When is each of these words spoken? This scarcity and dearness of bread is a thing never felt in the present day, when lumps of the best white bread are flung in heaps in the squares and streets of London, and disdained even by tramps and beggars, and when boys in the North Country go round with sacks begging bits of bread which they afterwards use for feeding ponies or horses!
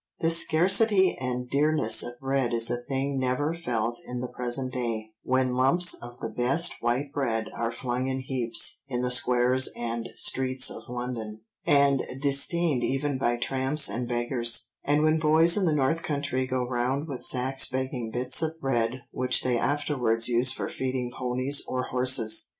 This 0.19 0.41
scarcity 0.41 1.15
and 1.19 1.47
dearness 1.47 2.01
of 2.01 2.19
bread 2.19 2.55
is 2.55 2.71
a 2.71 2.77
thing 2.81 3.19
never 3.19 3.53
felt 3.53 3.99
in 4.03 4.19
the 4.19 4.33
present 4.35 4.73
day, 4.73 5.11
when 5.21 5.53
lumps 5.53 5.93
of 5.93 6.17
the 6.17 6.29
best 6.35 6.73
white 6.81 7.11
bread 7.13 7.49
are 7.55 7.71
flung 7.71 8.07
in 8.07 8.19
heaps 8.21 8.81
in 8.87 9.03
the 9.03 9.11
squares 9.11 9.67
and 9.75 10.09
streets 10.15 10.71
of 10.71 10.89
London, 10.89 11.41
and 11.67 12.01
disdained 12.19 12.83
even 12.83 13.19
by 13.19 13.37
tramps 13.37 13.87
and 13.89 14.07
beggars, 14.09 14.71
and 14.83 15.03
when 15.03 15.19
boys 15.19 15.55
in 15.55 15.65
the 15.65 15.71
North 15.75 16.01
Country 16.01 16.47
go 16.47 16.63
round 16.67 17.07
with 17.07 17.21
sacks 17.21 17.69
begging 17.69 18.09
bits 18.09 18.41
of 18.41 18.59
bread 18.59 19.01
which 19.11 19.43
they 19.43 19.55
afterwards 19.55 20.27
use 20.27 20.51
for 20.51 20.67
feeding 20.67 21.11
ponies 21.15 21.63
or 21.67 21.83
horses! 21.91 22.49